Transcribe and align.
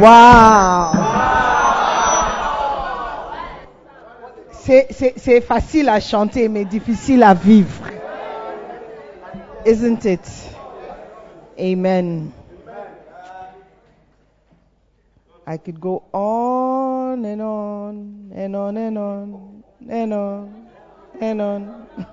Wow. 0.00 0.92
C'est 5.16 5.40
facile 5.40 5.88
à 5.88 5.98
chanter, 5.98 6.48
mais 6.48 6.64
difficile 6.64 7.22
à 7.22 7.34
vivre. 7.34 7.84
Isn't 9.66 10.04
it? 10.04 10.20
Amen. 11.58 12.32
I 15.46 15.56
could 15.56 15.80
go 15.80 16.02
on 16.12 17.24
and 17.24 17.40
on 17.40 18.32
and 18.36 18.54
on 18.54 18.76
and 18.76 18.98
on 18.98 19.62
and 19.88 20.12
on 20.12 20.66
and 21.20 21.40
on. 21.40 21.86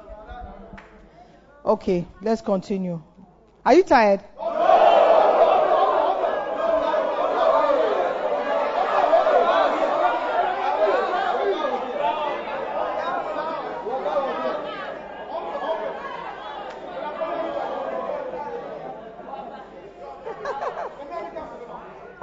Okay, 1.66 2.06
let's 2.22 2.42
continue. 2.42 3.02
Are 3.66 3.74
you 3.74 3.84
tired? 3.84 4.22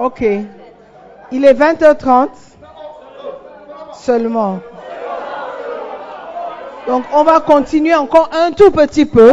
Ok. 0.03 0.25
Il 1.31 1.45
est 1.45 1.55
20h30 1.55 2.31
seulement. 3.95 4.59
Donc 6.89 7.05
on 7.13 7.23
va 7.23 7.39
continuer 7.39 7.95
encore 7.95 8.29
un 8.33 8.51
tout 8.51 8.73
petit 8.73 9.07
peu. 9.07 9.33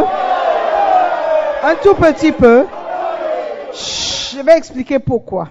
Un 1.64 1.74
tout 1.74 1.94
petit 1.94 2.30
peu. 2.30 2.66
je 3.72 4.40
vais 4.42 4.56
expliquer 4.56 5.00
pourquoi. 5.00 5.48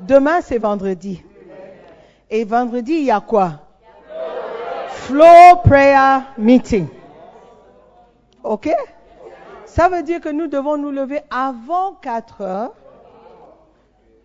Demain 0.00 0.42
c'est 0.42 0.58
vendredi. 0.58 1.22
Et 2.28 2.44
vendredi 2.44 2.92
il 2.92 3.04
y 3.04 3.10
a 3.10 3.20
quoi? 3.20 3.52
Flow 4.90 5.56
Prayer 5.64 6.18
Meeting. 6.36 6.86
Ok? 8.44 8.68
Ça 9.64 9.88
veut 9.88 10.02
dire 10.02 10.20
que 10.20 10.28
nous 10.28 10.48
devons 10.48 10.76
nous 10.76 10.90
lever 10.90 11.22
avant 11.30 11.94
4 12.02 12.42
heures 12.42 12.72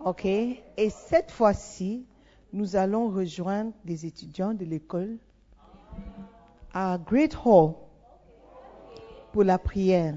OK 0.03 0.25
Et 0.25 0.89
cette 0.89 1.30
fois-ci, 1.30 2.07
nous 2.53 2.75
allons 2.75 3.09
rejoindre 3.09 3.71
des 3.85 4.07
étudiants 4.07 4.53
de 4.53 4.66
l'école 4.66 5.17
à 6.73 6.97
Great 6.97 7.38
Hall 7.45 7.73
pour 9.31 9.44
la 9.44 9.59
prière. 9.59 10.16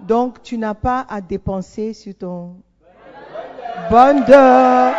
Donc, 0.00 0.42
tu 0.42 0.58
n'as 0.58 0.74
pas 0.74 1.06
à 1.08 1.20
dépenser 1.20 1.92
sur 1.92 2.16
ton 2.16 2.56
bundle. 3.88 4.24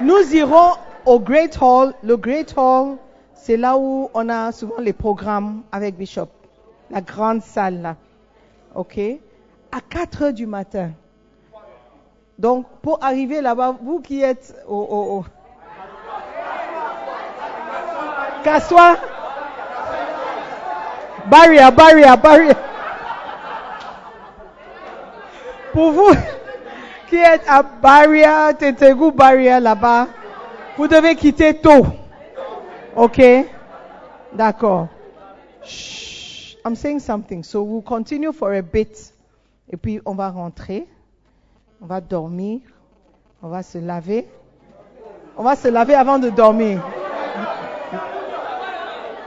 Nous 0.00 0.34
irons 0.34 0.72
au 1.06 1.20
Great 1.20 1.56
Hall. 1.60 1.94
Le 2.02 2.16
Great 2.16 2.52
Hall, 2.56 2.96
c'est 3.34 3.56
là 3.56 3.78
où 3.78 4.10
on 4.12 4.28
a 4.28 4.50
souvent 4.50 4.80
les 4.80 4.92
programmes 4.92 5.62
avec 5.70 5.96
Bishop 5.96 6.43
la 6.94 7.00
grande 7.00 7.42
salle 7.42 7.82
là. 7.82 7.96
OK? 8.74 8.98
À 9.72 9.80
4 9.80 10.22
heures 10.22 10.32
du 10.32 10.46
matin. 10.46 10.92
Donc, 12.38 12.66
pour 12.82 13.02
arriver 13.02 13.40
là-bas, 13.40 13.76
vous 13.82 14.00
qui 14.00 14.22
êtes 14.22 14.54
au. 14.68 14.76
au, 14.76 15.18
au... 15.18 15.24
Kassoua 18.44 18.96
Barrière, 21.26 21.72
barrière, 21.72 22.18
barrière. 22.18 22.56
Pour 25.72 25.90
vous 25.90 26.14
qui 27.08 27.16
êtes 27.16 27.48
à 27.48 27.62
Barrière, 27.62 28.56
Tetegu, 28.56 29.10
Barrière 29.10 29.60
là-bas, 29.60 30.06
vous 30.76 30.86
devez 30.86 31.16
quitter 31.16 31.54
tôt. 31.54 31.86
OK? 32.94 33.20
D'accord. 34.32 34.88
I'm 36.66 36.76
saying 36.76 37.00
something. 37.00 37.42
So 37.42 37.62
we'll 37.62 37.82
continue 37.82 38.32
for 38.32 38.54
a 38.54 38.62
bit. 38.62 39.12
Et 39.70 39.76
puis 39.76 40.00
on 40.06 40.14
va 40.14 40.30
rentrer. 40.30 40.88
On 41.82 41.86
va 41.86 42.00
dormir. 42.00 42.60
On 43.42 43.48
va 43.48 43.62
se 43.62 43.76
laver. 43.76 44.26
On 45.36 45.42
va 45.42 45.56
se 45.56 45.68
laver 45.68 45.94
avant 45.94 46.18
de 46.18 46.30
dormir. 46.30 46.82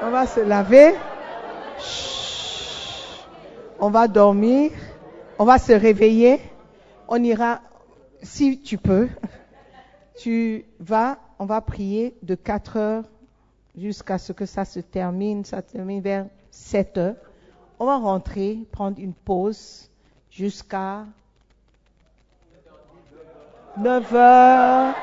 On 0.01 0.09
va 0.09 0.25
se 0.25 0.39
laver. 0.39 0.95
On 3.79 3.91
va 3.91 4.07
dormir. 4.07 4.71
On 5.37 5.45
va 5.45 5.59
se 5.59 5.73
réveiller. 5.73 6.41
On 7.07 7.23
ira, 7.23 7.61
si 8.23 8.59
tu 8.59 8.79
peux, 8.79 9.09
tu 10.17 10.65
vas, 10.79 11.19
on 11.37 11.45
va 11.45 11.61
prier 11.61 12.15
de 12.23 12.33
4 12.33 12.77
heures 12.77 13.03
jusqu'à 13.77 14.17
ce 14.17 14.33
que 14.33 14.47
ça 14.47 14.65
se 14.65 14.79
termine. 14.79 15.45
Ça 15.45 15.61
termine 15.61 16.01
vers 16.01 16.25
7 16.49 16.97
heures 16.97 17.26
on 17.79 17.85
va 17.85 17.97
rentrer, 17.97 18.59
prendre 18.71 18.99
une 18.99 19.13
pause 19.13 19.89
jusqu'à 20.31 21.05
9 23.77 24.15
heures. 24.15 24.95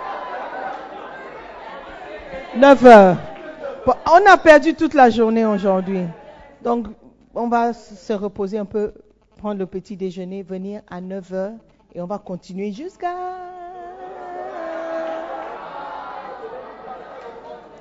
9 2.56 2.86
heures. 2.86 3.16
on 3.86 4.26
a 4.30 4.36
perdu 4.36 4.74
toute 4.74 4.94
la 4.94 5.10
journée 5.10 5.46
aujourd'hui. 5.46 6.02
Donc, 6.62 6.86
on 7.34 7.48
va 7.48 7.72
se 7.72 8.12
reposer 8.12 8.58
un 8.58 8.64
peu, 8.64 8.92
prendre 9.36 9.58
le 9.58 9.66
petit 9.66 9.96
déjeuner, 9.96 10.42
venir 10.42 10.82
à 10.88 11.00
9 11.00 11.32
heures 11.32 11.52
et 11.94 12.00
on 12.00 12.06
va 12.06 12.18
continuer 12.18 12.72
jusqu'à. 12.72 13.14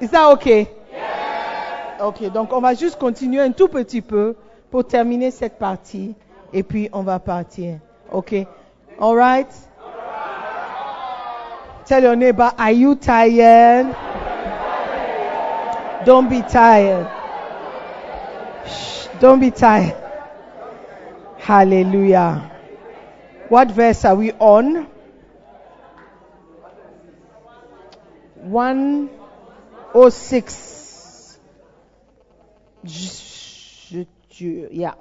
Is 0.02 0.10
that 0.10 0.30
okay? 0.32 0.68
Ok, 2.02 2.32
donc 2.32 2.52
on 2.52 2.60
va 2.60 2.74
juste 2.74 3.00
continuer 3.00 3.40
un 3.42 3.52
tout 3.52 3.68
petit 3.68 4.02
peu 4.02 4.36
pour 4.74 4.88
terminer 4.88 5.30
cette 5.30 5.60
partie 5.60 6.16
et 6.52 6.64
puis 6.64 6.90
on 6.94 7.04
va 7.04 7.20
partir. 7.20 7.78
OK? 8.12 8.34
All 9.00 9.16
right? 9.16 9.48
Tell 11.86 12.02
your 12.02 12.16
neighbor, 12.16 12.52
are 12.58 12.72
you 12.72 12.96
tired? 12.96 13.96
Don't 16.08 16.28
be 16.28 16.42
tired. 16.42 17.08
Shh, 18.66 19.10
don't 19.22 19.40
be 19.40 19.52
tired. 19.52 19.94
Hallelujah. 21.38 22.50
What 23.50 23.70
verse 23.70 24.04
are 24.06 24.16
we 24.16 24.32
on? 24.40 24.88
Oh 29.94 30.10
106. 33.94 34.70
Yeah. 34.72 34.98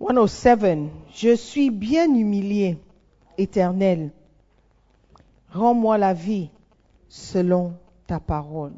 107. 0.00 0.90
Je 1.12 1.36
suis 1.36 1.70
bien 1.70 2.14
humilié, 2.14 2.78
éternel. 3.36 4.12
Rends-moi 5.50 5.98
la 5.98 6.14
vie 6.14 6.50
selon 7.08 7.74
ta 8.06 8.20
parole. 8.20 8.72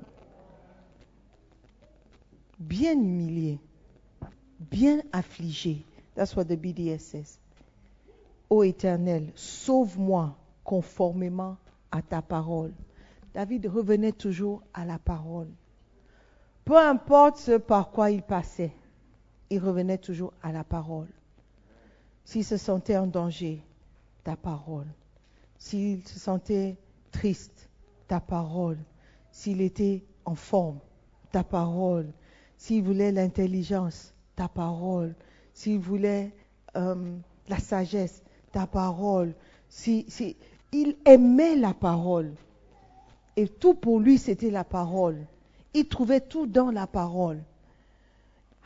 Bien 2.58 2.94
humilié, 2.94 3.58
bien 4.70 5.02
affligé. 5.12 5.84
That's 6.14 6.34
what 6.36 6.44
the 6.44 6.56
BDS 6.56 7.00
says. 7.00 7.38
Ô 8.50 8.62
éternel, 8.62 9.32
sauve-moi 9.34 10.36
conformément 10.64 11.56
à 11.90 12.02
ta 12.02 12.22
parole. 12.22 12.72
David 13.34 13.66
revenait 13.66 14.12
toujours 14.12 14.62
à 14.74 14.84
la 14.84 14.98
parole. 14.98 15.48
Peu 16.64 16.78
importe 16.78 17.38
ce 17.38 17.56
par 17.56 17.90
quoi 17.90 18.10
il 18.10 18.22
passait 18.22 18.72
il 19.52 19.58
revenait 19.58 19.98
toujours 19.98 20.32
à 20.42 20.50
la 20.50 20.64
parole. 20.64 21.08
S'il 22.24 22.44
se 22.44 22.56
sentait 22.56 22.96
en 22.96 23.06
danger, 23.06 23.62
ta 24.24 24.34
parole. 24.34 24.86
S'il 25.58 26.08
se 26.08 26.18
sentait 26.18 26.78
triste, 27.10 27.68
ta 28.08 28.18
parole. 28.18 28.78
S'il 29.30 29.60
était 29.60 30.04
en 30.24 30.34
forme, 30.34 30.78
ta 31.32 31.44
parole. 31.44 32.10
S'il 32.56 32.82
voulait 32.82 33.12
l'intelligence, 33.12 34.14
ta 34.36 34.48
parole. 34.48 35.14
S'il 35.52 35.78
voulait 35.78 36.34
euh, 36.76 37.18
la 37.48 37.58
sagesse, 37.58 38.22
ta 38.52 38.66
parole. 38.66 39.34
Si, 39.68 40.06
il 40.72 40.96
aimait 41.04 41.56
la 41.56 41.74
parole. 41.74 42.32
Et 43.36 43.48
tout 43.48 43.74
pour 43.74 44.00
lui, 44.00 44.16
c'était 44.16 44.50
la 44.50 44.64
parole. 44.64 45.26
Il 45.74 45.86
trouvait 45.86 46.20
tout 46.20 46.46
dans 46.46 46.70
la 46.70 46.86
parole. 46.86 47.42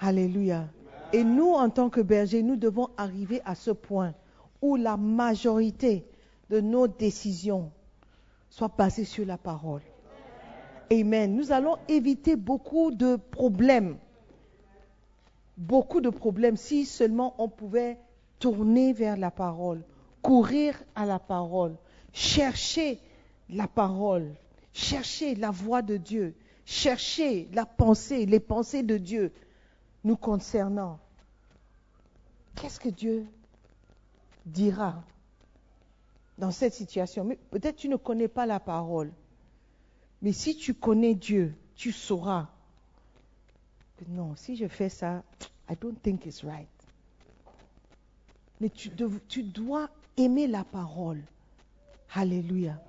Alléluia. 0.00 0.67
Et 1.12 1.25
nous, 1.25 1.53
en 1.53 1.70
tant 1.70 1.88
que 1.88 2.00
bergers, 2.00 2.43
nous 2.43 2.56
devons 2.56 2.88
arriver 2.97 3.41
à 3.44 3.55
ce 3.55 3.70
point 3.70 4.12
où 4.61 4.76
la 4.76 4.97
majorité 4.97 6.05
de 6.50 6.61
nos 6.61 6.88
décisions 6.88 7.70
soient 8.50 8.73
basées 8.76 9.05
sur 9.05 9.25
la 9.25 9.38
parole. 9.38 9.82
Amen. 10.91 11.35
Nous 11.35 11.53
allons 11.53 11.76
éviter 11.88 12.37
beaucoup 12.37 12.91
de 12.91 13.17
problèmes. 13.17 13.97
beaucoup 15.56 16.00
de 16.00 16.11
problèmes 16.11 16.56
si 16.56 16.85
seulement 16.85 17.35
on 17.38 17.49
pouvait 17.49 17.99
tourner 18.38 18.93
vers 18.93 19.17
la 19.17 19.31
parole, 19.31 19.82
courir 20.23 20.75
à 20.94 21.06
la 21.06 21.19
parole, 21.19 21.75
chercher 22.12 23.00
la 23.49 23.67
parole, 23.67 24.35
chercher 24.73 25.35
la 25.35 25.50
voix 25.50 25.82
de 25.82 25.97
Dieu, 25.97 26.35
chercher 26.67 27.49
la 27.53 27.65
pensée, 27.65 28.27
les 28.27 28.41
pensées 28.41 28.83
de 28.83 28.99
Dieu 28.99 29.33
nous 30.05 30.17
concernant. 30.17 30.99
Qu'est-ce 32.57 32.81
que 32.81 32.89
Dieu 32.89 33.27
dira 34.45 35.03
dans 36.39 36.51
cette 36.51 36.75
situation? 36.75 37.25
Mais 37.25 37.37
peut-être 37.51 37.77
tu 37.77 37.89
ne 37.89 37.97
connais 37.97 38.29
pas 38.29 38.45
la 38.47 38.61
parole. 38.61 39.13
Mais 40.23 40.33
si 40.33 40.57
tu 40.57 40.75
connais 40.75 41.15
Dieu, 41.15 41.55
tu 41.77 41.93
sauras 41.93 42.49
que 43.97 44.05
non, 44.09 44.35
si 44.37 44.57
je 44.57 44.67
fais 44.69 44.89
ça, 44.89 45.23
I 45.71 45.77
don't 45.81 45.97
think 46.03 46.27
it's 46.27 46.45
right. 46.45 46.69
Mais 48.61 48.71
tu, 48.71 48.91
tu 49.29 49.43
dois 49.43 49.89
aimer 50.17 50.47
la 50.47 50.65
parole. 50.65 51.23
Alléluia. 52.15 52.81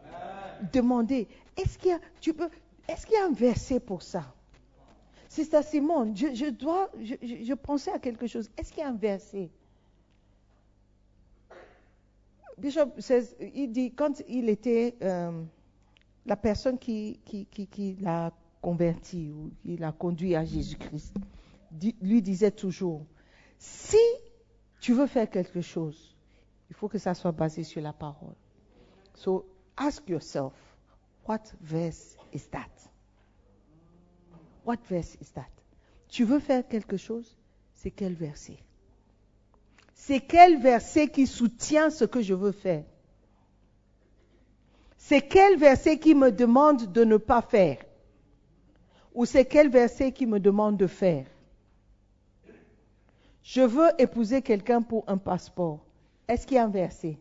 Demander, 0.73 1.27
est-ce 1.55 1.77
qu'il 1.77 1.91
y 1.91 1.93
a, 1.93 1.99
tu 2.19 2.33
peux, 2.33 2.49
est-ce 2.87 3.05
qu'il 3.05 3.15
y 3.15 3.19
a 3.19 3.25
un 3.25 3.33
verset 3.33 3.79
pour 3.79 4.01
ça? 4.01 4.33
Ça, 5.29 5.61
Simone. 5.61 6.15
Je, 6.15 6.33
je 6.33 6.49
dois, 6.49 6.89
je, 6.99 7.53
pensais 7.53 7.91
à 7.91 7.99
quelque 7.99 8.27
chose. 8.27 8.49
Est-ce 8.57 8.71
qu'il 8.71 8.81
y 8.81 8.85
a 8.85 8.89
un 8.89 8.95
verset? 8.95 9.49
Bishop 12.57 12.93
il 13.53 13.71
dit, 13.71 13.93
quand 13.93 14.23
il 14.27 14.49
était 14.49 14.95
euh, 15.03 15.43
la 16.25 16.35
personne 16.35 16.79
qui 16.79 17.19
l'a 18.01 18.31
converti 18.61 19.31
ou 19.31 19.51
qui 19.61 19.77
l'a 19.77 19.91
conduit 19.91 20.35
à 20.35 20.43
Jésus-Christ, 20.43 21.15
lui 22.01 22.21
disait 22.21 22.51
toujours, 22.51 23.05
si 23.59 23.97
tu 24.79 24.93
veux 24.93 25.07
faire 25.07 25.29
quelque 25.29 25.61
chose, 25.61 26.15
il 26.69 26.75
faut 26.75 26.87
que 26.87 26.97
ça 26.97 27.13
soit 27.13 27.31
basé 27.31 27.63
sur 27.63 27.81
la 27.81 27.93
parole. 27.93 28.35
So 29.13 29.45
ask 29.75 30.07
yourself, 30.09 30.53
what 31.27 31.53
verse 31.61 32.15
is 32.33 32.47
that? 32.47 32.71
What 34.65 34.79
verse 34.89 35.15
is 35.21 35.31
that? 35.31 35.51
Tu 36.09 36.25
veux 36.25 36.39
faire 36.39 36.67
quelque 36.67 36.97
chose? 36.97 37.37
C'est 37.73 37.91
quel 37.91 38.13
verset? 38.13 38.57
C'est 39.93 40.21
quel 40.21 40.57
verset 40.61 41.09
qui 41.09 41.27
soutient 41.27 41.89
ce 41.89 42.05
que 42.05 42.21
je 42.21 42.33
veux 42.33 42.51
faire? 42.51 42.83
C'est 44.97 45.21
quel 45.21 45.57
verset 45.57 45.99
qui 45.99 46.15
me 46.15 46.31
demande 46.31 46.91
de 46.91 47.03
ne 47.03 47.17
pas 47.17 47.41
faire? 47.41 47.77
Ou 49.13 49.25
c'est 49.25 49.45
quel 49.45 49.69
verset 49.69 50.11
qui 50.11 50.25
me 50.25 50.39
demande 50.39 50.77
de 50.77 50.87
faire? 50.87 51.25
Je 53.41 53.61
veux 53.61 53.89
épouser 53.97 54.41
quelqu'un 54.41 54.81
pour 54.81 55.03
un 55.07 55.17
passeport. 55.17 55.79
Est-ce 56.27 56.45
qu'il 56.45 56.57
y 56.57 56.59
a 56.59 56.65
un 56.65 56.69
verset? 56.69 57.17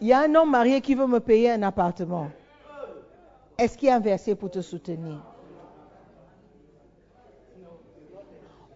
Il 0.00 0.08
y 0.08 0.12
a 0.12 0.20
un 0.20 0.34
homme 0.34 0.50
marié 0.50 0.80
qui 0.80 0.94
veut 0.94 1.06
me 1.06 1.20
payer 1.20 1.50
un 1.52 1.62
appartement. 1.62 2.30
Est-ce 3.56 3.78
qu'il 3.78 3.88
y 3.88 3.90
a 3.90 3.96
un 3.96 4.00
verset 4.00 4.34
pour 4.34 4.50
te 4.50 4.60
soutenir? 4.60 5.18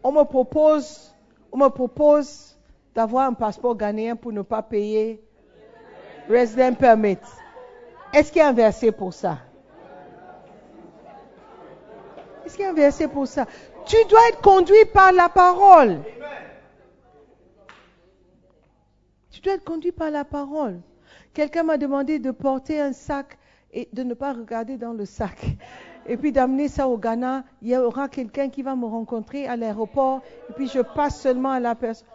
On 0.03 0.13
me 0.13 0.25
propose, 0.25 1.15
on 1.53 1.59
me 1.59 1.69
propose 1.69 2.57
d'avoir 2.95 3.27
un 3.29 3.35
passeport 3.35 3.77
ghanéen 3.77 4.17
pour 4.17 4.33
ne 4.33 4.41
pas 4.41 4.63
payer 4.63 5.23
resident 6.29 6.75
permit. 6.75 7.19
Est-ce 8.15 8.33
qu'il 8.33 8.41
y 8.41 8.45
a 8.45 8.49
un 8.49 8.53
verset 8.53 8.93
pour 8.93 9.13
ça? 9.13 9.39
Est-ce 12.45 12.57
qu'il 12.57 12.65
y 12.65 12.67
a 12.67 12.71
un 12.71 12.75
verset 12.75 13.09
pour 13.09 13.27
ça? 13.27 13.47
Tu 13.85 13.97
dois 14.09 14.21
être 14.29 14.41
conduit 14.41 14.85
par 14.93 15.13
la 15.13 15.29
parole. 15.29 16.01
Tu 19.31 19.41
dois 19.41 19.55
être 19.55 19.65
conduit 19.65 19.93
par 19.93 20.11
la 20.11 20.25
parole. 20.25 20.81
Quelqu'un 21.33 21.63
m'a 21.63 21.77
demandé 21.77 22.19
de 22.19 22.31
porter 22.31 22.81
un 22.81 22.93
sac 22.93 23.39
et 23.73 23.89
de 23.93 24.03
ne 24.03 24.15
pas 24.15 24.33
regarder 24.33 24.77
dans 24.77 24.93
le 24.93 25.05
sac. 25.05 25.57
Et 26.07 26.17
puis 26.17 26.33
d'amener 26.33 26.69
ça 26.69 26.89
au 26.89 26.99
Ghana. 26.99 27.45
Il 27.63 27.69
y 27.69 27.77
aura 27.77 28.09
quelqu'un 28.09 28.49
qui 28.49 28.63
va 28.63 28.75
me 28.75 28.87
rencontrer 28.87 29.47
à 29.47 29.57
l'aéroport. 29.57 30.23
Et 30.49 30.53
puis 30.55 30.69
je 30.69 30.81
passe 30.81 31.21
seulement 31.21 31.51
à 31.51 31.61
la 31.61 31.75
personne. 31.75 32.09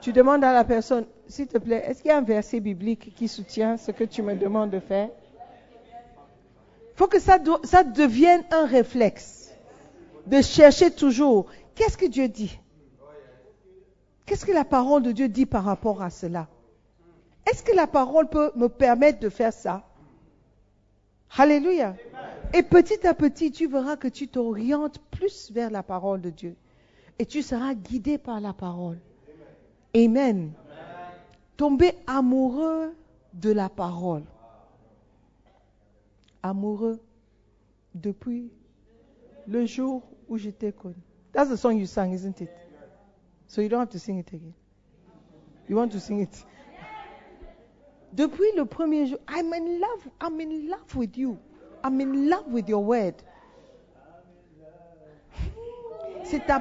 Tu 0.00 0.14
demandes 0.14 0.42
à 0.44 0.54
la 0.54 0.64
personne, 0.64 1.04
s'il 1.26 1.46
te 1.46 1.58
plaît, 1.58 1.84
est-ce 1.86 2.00
qu'il 2.00 2.10
y 2.10 2.14
a 2.14 2.16
un 2.16 2.22
verset 2.22 2.60
biblique 2.60 3.14
qui 3.14 3.28
soutient 3.28 3.76
ce 3.76 3.90
que 3.90 4.04
tu 4.04 4.22
me 4.22 4.34
demandes 4.34 4.70
de 4.70 4.80
faire? 4.80 5.10
Il 6.92 6.96
faut 6.96 7.06
que 7.06 7.18
ça, 7.18 7.38
devienne 7.38 8.42
un 8.50 8.64
réflexe 8.64 9.54
de 10.26 10.40
chercher 10.40 10.90
toujours 10.90 11.46
qu'est-ce 11.74 11.98
que 11.98 12.06
Dieu 12.06 12.28
dit? 12.28 12.58
Qu'est-ce 14.24 14.46
que 14.46 14.52
la 14.52 14.64
parole 14.64 15.02
de 15.02 15.12
Dieu 15.12 15.28
dit 15.28 15.46
par 15.46 15.64
rapport 15.64 16.02
à 16.02 16.08
cela? 16.08 16.48
Est-ce 17.46 17.62
que 17.62 17.74
la 17.74 17.86
parole 17.86 18.28
peut 18.28 18.52
me 18.56 18.68
permettre 18.68 19.20
de 19.20 19.28
faire 19.28 19.52
ça? 19.52 19.84
Alléluia. 21.36 21.94
Et 22.52 22.62
petit 22.62 23.06
à 23.06 23.14
petit, 23.14 23.52
tu 23.52 23.68
verras 23.68 23.96
que 23.96 24.08
tu 24.08 24.28
t'orientes 24.28 24.98
plus 25.10 25.50
vers 25.52 25.70
la 25.70 25.82
parole 25.82 26.20
de 26.20 26.30
Dieu. 26.30 26.56
Et 27.18 27.26
tu 27.26 27.42
seras 27.42 27.74
guidé 27.74 28.18
par 28.18 28.40
la 28.40 28.52
parole. 28.52 28.98
Amen. 29.94 30.52
Tomber 31.56 31.92
amoureux 32.06 32.94
de 33.34 33.52
la 33.52 33.68
parole. 33.68 34.24
Amoureux 36.42 37.00
depuis 37.94 38.50
le 39.46 39.66
jour 39.66 40.02
où 40.28 40.38
je 40.38 40.50
t'ai 40.50 40.72
connu. 40.72 40.94
That's 41.32 41.50
the 41.50 41.56
song 41.56 41.76
you 41.78 41.86
sang, 41.86 42.12
isn't 42.12 42.40
it? 42.40 42.50
So 43.46 43.60
you 43.60 43.68
don't 43.68 43.80
have 43.80 43.90
to 43.90 43.98
sing 43.98 44.18
it 44.18 44.28
again. 44.32 44.54
You 45.68 45.76
want 45.76 45.90
to 45.90 46.00
sing 46.00 46.20
it? 46.20 46.46
Depuis 48.12 48.50
le 48.56 48.64
premier 48.64 49.06
jour, 49.06 49.18
I'm 49.28 49.52
in 49.52 49.78
love. 49.78 50.08
I'm 50.20 50.40
in 50.40 50.68
love 50.68 50.96
with 50.96 51.16
you. 51.16 51.38
I'm 51.84 52.00
in 52.00 52.28
love 52.28 52.46
with 52.48 52.68
your 52.68 52.84
word. 52.84 53.14
C'est 56.24 56.46
ta, 56.46 56.60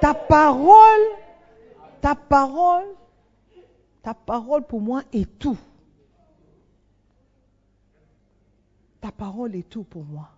ta 0.00 0.14
parole, 0.14 1.06
ta 2.00 2.14
parole, 2.14 2.96
ta 4.02 4.14
parole 4.14 4.66
pour 4.66 4.80
moi 4.80 5.02
est 5.12 5.38
tout. 5.38 5.58
Ta 9.00 9.10
parole 9.10 9.54
est 9.54 9.68
tout 9.68 9.84
pour 9.84 10.04
moi. 10.04 10.28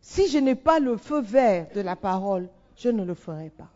Si 0.00 0.28
je 0.28 0.38
n'ai 0.38 0.54
pas 0.54 0.78
le 0.78 0.96
feu 0.96 1.20
vert 1.20 1.68
de 1.74 1.80
la 1.80 1.96
parole, 1.96 2.48
je 2.76 2.88
ne 2.88 3.04
le 3.04 3.14
ferai 3.14 3.50
pas. 3.50 3.70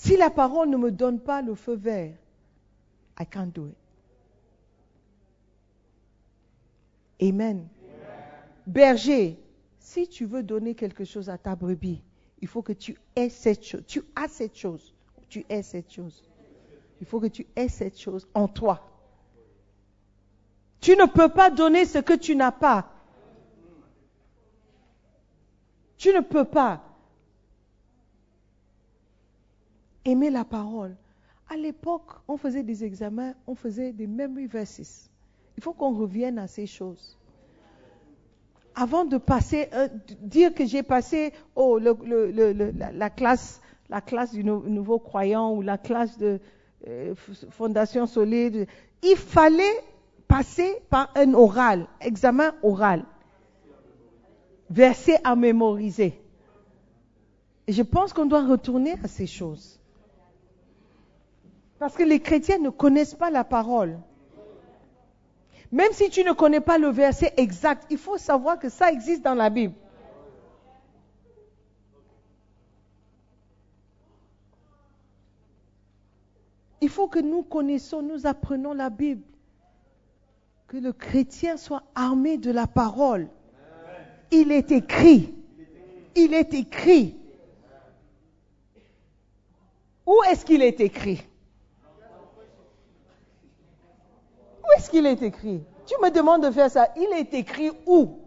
Si 0.00 0.16
la 0.16 0.30
parole 0.30 0.70
ne 0.70 0.78
me 0.78 0.90
donne 0.90 1.20
pas 1.20 1.42
le 1.42 1.54
feu 1.54 1.76
vert, 1.76 2.14
I 3.20 3.26
can't 3.26 3.54
do 3.54 3.66
it. 3.66 3.76
Amen. 7.22 7.68
Berger, 8.66 9.38
si 9.78 10.08
tu 10.08 10.24
veux 10.24 10.42
donner 10.42 10.74
quelque 10.74 11.04
chose 11.04 11.28
à 11.28 11.36
ta 11.36 11.54
brebis, 11.54 12.00
il 12.40 12.48
faut 12.48 12.62
que 12.62 12.72
tu 12.72 12.96
aies 13.14 13.28
cette 13.28 13.62
chose. 13.62 13.82
Tu 13.86 14.02
as 14.16 14.28
cette 14.28 14.56
chose. 14.56 14.94
Tu 15.28 15.44
aies 15.50 15.62
cette 15.62 15.92
chose. 15.92 16.24
Il 17.02 17.06
faut 17.06 17.20
que 17.20 17.26
tu 17.26 17.46
aies 17.54 17.68
cette 17.68 17.98
chose 17.98 18.26
en 18.32 18.48
toi. 18.48 18.88
Tu 20.80 20.96
ne 20.96 21.04
peux 21.04 21.28
pas 21.28 21.50
donner 21.50 21.84
ce 21.84 21.98
que 21.98 22.14
tu 22.14 22.34
n'as 22.34 22.52
pas. 22.52 22.90
Tu 25.98 26.08
ne 26.14 26.20
peux 26.20 26.46
pas. 26.46 26.89
Aimer 30.04 30.30
la 30.30 30.44
parole. 30.44 30.96
À 31.48 31.56
l'époque, 31.56 32.10
on 32.28 32.36
faisait 32.36 32.62
des 32.62 32.84
examens, 32.84 33.34
on 33.46 33.54
faisait 33.54 33.92
des 33.92 34.06
memory 34.06 34.46
verses. 34.46 35.10
Il 35.56 35.62
faut 35.62 35.72
qu'on 35.72 35.92
revienne 35.92 36.38
à 36.38 36.46
ces 36.46 36.66
choses. 36.66 37.18
Avant 38.74 39.04
de 39.04 39.18
passer, 39.18 39.68
euh, 39.74 39.88
dire 40.20 40.54
que 40.54 40.64
j'ai 40.64 40.82
passé 40.82 41.32
oh, 41.56 41.78
la, 41.78 43.10
classe, 43.10 43.60
la 43.88 44.00
classe 44.00 44.32
du 44.32 44.44
nouveau 44.44 44.98
croyant 45.00 45.52
ou 45.52 45.60
la 45.60 45.76
classe 45.76 46.16
de 46.18 46.40
euh, 46.86 47.14
fondation 47.50 48.06
solide, 48.06 48.68
il 49.02 49.16
fallait 49.16 49.84
passer 50.28 50.76
par 50.88 51.10
un 51.16 51.34
oral, 51.34 51.88
examen 52.00 52.54
oral, 52.62 53.04
verset 54.70 55.18
à 55.24 55.34
mémoriser. 55.34 56.14
Et 57.66 57.72
je 57.72 57.82
pense 57.82 58.12
qu'on 58.12 58.26
doit 58.26 58.46
retourner 58.46 58.94
à 59.02 59.08
ces 59.08 59.26
choses. 59.26 59.79
Parce 61.80 61.96
que 61.96 62.02
les 62.02 62.20
chrétiens 62.20 62.58
ne 62.58 62.68
connaissent 62.68 63.14
pas 63.14 63.30
la 63.30 63.42
parole. 63.42 63.98
Même 65.72 65.92
si 65.92 66.10
tu 66.10 66.22
ne 66.22 66.32
connais 66.32 66.60
pas 66.60 66.76
le 66.76 66.88
verset 66.88 67.32
exact, 67.38 67.86
il 67.88 67.96
faut 67.96 68.18
savoir 68.18 68.58
que 68.58 68.68
ça 68.68 68.92
existe 68.92 69.22
dans 69.22 69.34
la 69.34 69.48
Bible. 69.48 69.72
Il 76.82 76.90
faut 76.90 77.08
que 77.08 77.18
nous 77.18 77.42
connaissons, 77.42 78.02
nous 78.02 78.26
apprenons 78.26 78.74
la 78.74 78.90
Bible. 78.90 79.22
Que 80.66 80.76
le 80.76 80.92
chrétien 80.92 81.56
soit 81.56 81.82
armé 81.94 82.36
de 82.36 82.50
la 82.50 82.66
parole. 82.66 83.30
Il 84.30 84.52
est 84.52 84.70
écrit. 84.70 85.34
Il 86.14 86.34
est 86.34 86.52
écrit. 86.52 87.16
Où 90.04 90.16
est-ce 90.28 90.44
qu'il 90.44 90.60
est 90.60 90.80
écrit? 90.80 91.29
Où 94.70 94.78
est-ce 94.78 94.90
qu'il 94.90 95.04
est 95.06 95.20
écrit? 95.22 95.64
Tu 95.86 95.94
me 96.00 96.10
demandes 96.10 96.44
de 96.44 96.50
faire 96.50 96.70
ça. 96.70 96.88
Il 96.96 97.12
est 97.14 97.34
écrit 97.34 97.72
où? 97.86 98.20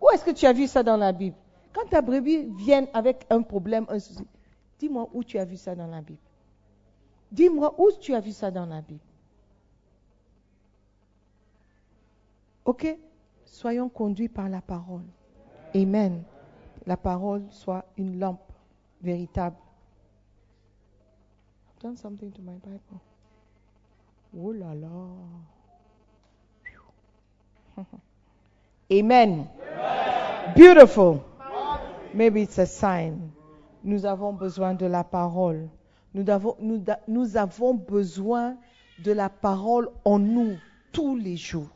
Où 0.00 0.10
est-ce 0.12 0.24
que 0.24 0.32
tu 0.32 0.44
as 0.46 0.52
vu 0.52 0.66
ça 0.66 0.82
dans 0.82 0.96
la 0.96 1.12
Bible? 1.12 1.36
Quand 1.72 1.88
ta 1.88 2.02
brebis 2.02 2.48
vient 2.58 2.86
avec 2.92 3.24
un 3.30 3.42
problème, 3.42 3.86
un 3.88 4.00
souci, 4.00 4.26
dis-moi 4.80 5.08
où 5.12 5.22
tu 5.22 5.38
as 5.38 5.44
vu 5.44 5.56
ça 5.56 5.76
dans 5.76 5.86
la 5.86 6.00
Bible. 6.00 6.18
Dis-moi 7.30 7.74
où 7.78 7.90
tu 8.00 8.12
as 8.14 8.20
vu 8.20 8.32
ça 8.32 8.50
dans 8.50 8.66
la 8.66 8.80
Bible. 8.80 9.00
Ok? 12.64 12.98
Soyons 13.44 13.88
conduits 13.88 14.28
par 14.28 14.48
la 14.48 14.60
parole. 14.60 15.04
Amen. 15.74 16.24
La 16.86 16.96
parole 16.96 17.44
soit 17.50 17.84
une 17.96 18.18
lampe 18.18 18.52
véritable. 19.00 19.56
Bible. 21.80 23.11
Oh 24.34 24.52
là 24.52 24.74
là. 24.74 24.88
Amen. 28.90 29.48
Beautiful. 30.56 31.20
Maybe 32.14 32.42
it's 32.42 32.58
a 32.58 32.66
sign. 32.66 33.32
Nous 33.84 34.04
avons 34.04 34.32
besoin 34.32 34.74
de 34.74 34.86
la 34.86 35.04
parole. 35.04 35.68
Nous 36.14 36.28
avons, 36.28 36.56
nous, 36.60 36.82
nous 37.08 37.36
avons 37.36 37.74
besoin 37.74 38.56
de 39.02 39.12
la 39.12 39.28
parole 39.28 39.88
en 40.04 40.18
nous 40.18 40.56
tous 40.92 41.16
les 41.16 41.36
jours. 41.36 41.70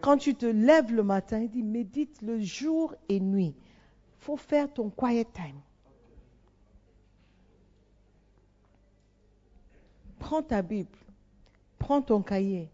Quand 0.00 0.18
tu 0.18 0.34
te 0.34 0.46
lèves 0.46 0.92
le 0.92 1.02
matin, 1.02 1.40
il 1.40 1.50
dit 1.50 1.62
médite 1.62 2.20
le 2.22 2.40
jour 2.40 2.94
et 3.08 3.20
nuit. 3.20 3.54
Il 3.56 4.24
faut 4.24 4.36
faire 4.36 4.72
ton 4.72 4.90
quiet 4.90 5.26
time. 5.32 5.60
Prends 10.18 10.42
ta 10.42 10.62
Bible, 10.62 10.96
prends 11.84 12.00
ton 12.00 12.22
cahier, 12.22 12.70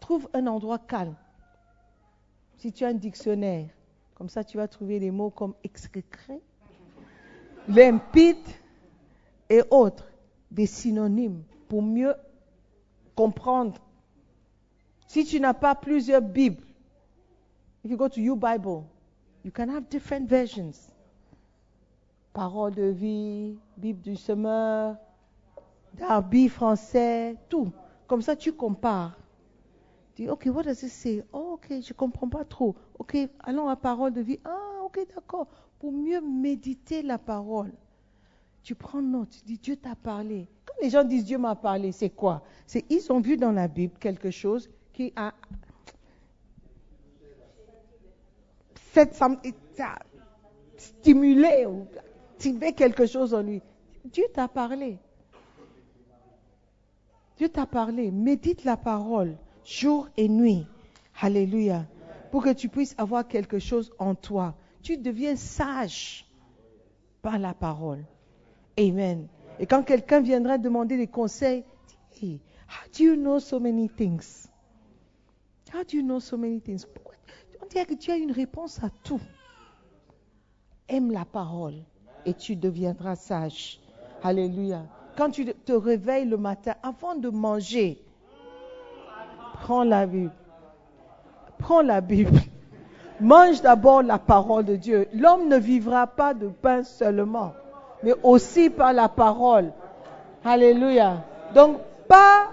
trouve 0.00 0.28
un 0.34 0.48
endroit 0.48 0.80
calme. 0.80 1.14
Si 2.58 2.72
tu 2.72 2.84
as 2.84 2.88
un 2.88 2.94
dictionnaire, 2.94 3.70
comme 4.16 4.28
ça 4.28 4.42
tu 4.42 4.56
vas 4.56 4.66
trouver 4.66 4.98
des 4.98 5.12
mots 5.12 5.30
comme 5.30 5.54
exécré, 5.62 6.40
limpide, 7.68 8.48
et 9.48 9.62
autres, 9.70 10.10
des 10.50 10.66
synonymes 10.66 11.44
pour 11.68 11.82
mieux 11.82 12.14
comprendre. 13.14 13.80
Si 15.06 15.24
tu 15.24 15.38
n'as 15.38 15.54
pas 15.54 15.76
plusieurs 15.76 16.22
Bibles, 16.22 16.66
if 17.84 17.90
you 17.92 17.96
go 17.96 18.08
to 18.08 18.20
your 18.20 18.36
Bible, 18.36 18.86
you 19.44 19.52
can 19.52 19.68
have 19.68 19.88
different 19.88 20.26
versions. 20.26 20.90
Parole 22.32 22.74
de 22.74 22.86
vie, 22.86 23.56
Bible 23.76 24.00
du 24.00 24.16
semeur, 24.16 24.96
Darby 25.94 26.48
français, 26.48 27.36
tout. 27.48 27.72
Comme 28.06 28.22
ça, 28.22 28.36
tu 28.36 28.52
compares. 28.52 29.18
Tu 30.14 30.22
dis, 30.22 30.28
OK, 30.28 30.48
what 30.52 30.64
does 30.64 30.82
it 30.82 30.90
say? 30.90 31.24
Oh, 31.32 31.52
OK, 31.54 31.68
je 31.68 31.74
ne 31.74 31.96
comprends 31.96 32.28
pas 32.28 32.44
trop. 32.44 32.74
OK, 32.98 33.16
allons 33.40 33.68
à 33.68 33.76
parole 33.76 34.12
de 34.12 34.20
vie. 34.20 34.40
Ah, 34.44 34.82
OK, 34.84 35.00
d'accord. 35.14 35.48
Pour 35.78 35.92
mieux 35.92 36.20
méditer 36.20 37.02
la 37.02 37.18
parole 37.18 37.72
tu 38.62 38.74
prends 38.74 39.02
note, 39.02 39.30
tu 39.30 39.44
dis 39.44 39.58
Dieu 39.58 39.76
t'a 39.76 39.94
parlé. 39.96 40.48
Quand 40.64 40.74
les 40.80 40.90
gens 40.90 41.04
disent 41.04 41.24
Dieu 41.24 41.38
m'a 41.38 41.54
parlé, 41.54 41.92
c'est 41.92 42.10
quoi? 42.10 42.42
C'est 42.66 42.84
ils 42.90 43.12
ont 43.12 43.20
vu 43.20 43.36
dans 43.36 43.52
la 43.52 43.68
Bible 43.68 43.94
quelque 43.98 44.30
chose 44.30 44.70
qui 44.92 45.12
a 45.16 45.32
stimulé 50.76 51.66
ou 51.66 51.86
activé 52.34 52.72
quelque 52.72 53.06
chose 53.06 53.34
en 53.34 53.42
lui. 53.42 53.62
Dieu 54.04 54.24
t'a 54.32 54.48
parlé. 54.48 54.98
Dieu 57.42 57.48
t'a 57.48 57.66
parlé. 57.66 58.12
Médite 58.12 58.62
la 58.62 58.76
parole 58.76 59.36
jour 59.64 60.08
et 60.16 60.28
nuit. 60.28 60.64
Alléluia. 61.20 61.88
Pour 62.30 62.44
que 62.44 62.52
tu 62.52 62.68
puisses 62.68 62.94
avoir 62.98 63.26
quelque 63.26 63.58
chose 63.58 63.90
en 63.98 64.14
toi. 64.14 64.54
Tu 64.80 64.96
deviens 64.96 65.34
sage 65.34 66.24
par 67.20 67.40
la 67.40 67.52
parole. 67.52 68.04
Amen. 68.78 69.26
Et 69.58 69.66
quand 69.66 69.82
quelqu'un 69.82 70.20
viendra 70.20 70.56
demander 70.56 70.96
des 70.96 71.08
conseils, 71.08 71.64
dis, 72.20 72.40
how 72.68 72.88
do 72.96 73.02
you 73.02 73.16
know 73.16 73.40
so 73.40 73.58
many 73.58 73.88
things? 73.88 74.48
How 75.74 75.82
do 75.82 75.96
you 75.96 76.04
know 76.04 76.20
so 76.20 76.36
many 76.36 76.60
things? 76.60 76.86
On 77.60 77.66
dirait 77.66 77.86
que 77.86 77.94
tu 77.94 78.12
as 78.12 78.18
une 78.18 78.30
réponse 78.30 78.80
à 78.84 78.90
tout. 79.02 79.20
Aime 80.86 81.10
la 81.10 81.24
parole 81.24 81.82
et 82.24 82.34
tu 82.34 82.54
deviendras 82.54 83.16
sage. 83.16 83.80
Alléluia. 84.22 84.86
Quand 85.16 85.30
tu 85.30 85.44
te 85.44 85.72
réveilles 85.72 86.26
le 86.26 86.36
matin, 86.36 86.74
avant 86.82 87.14
de 87.14 87.28
manger, 87.28 88.02
prends 89.60 89.84
la 89.84 90.06
Bible. 90.06 90.32
Prends 91.58 91.82
la 91.82 92.00
Bible. 92.00 92.38
Mange 93.20 93.60
d'abord 93.62 94.02
la 94.02 94.18
parole 94.18 94.64
de 94.64 94.76
Dieu. 94.76 95.06
L'homme 95.14 95.48
ne 95.48 95.56
vivra 95.56 96.06
pas 96.06 96.34
de 96.34 96.48
pain 96.48 96.82
seulement 96.82 97.52
mais 98.02 98.14
aussi 98.22 98.70
par 98.70 98.92
la 98.92 99.08
parole. 99.08 99.72
Alléluia. 100.44 101.24
Donc, 101.54 101.78
pas, 102.08 102.48